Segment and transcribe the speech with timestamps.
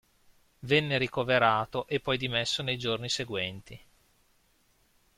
[0.61, 3.79] Venne ricoverato e poi dimesso nei giorni seguenti.